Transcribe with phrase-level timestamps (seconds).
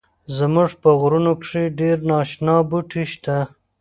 [0.37, 3.37] زمونږ په غرونو کښی ډیر ناشنا بوټی شته